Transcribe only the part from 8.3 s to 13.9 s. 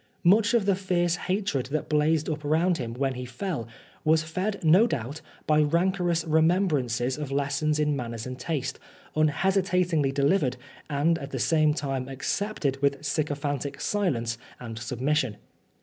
taste, unhesitatingly delivered, and at the time accepted with sycophantic